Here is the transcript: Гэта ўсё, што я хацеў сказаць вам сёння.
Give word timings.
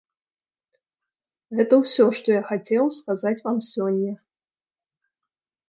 Гэта 1.59 1.73
ўсё, 1.83 2.09
што 2.21 2.27
я 2.35 2.41
хацеў 2.49 2.85
сказаць 3.03 3.37
вам 3.47 3.57
сёння. 3.71 4.13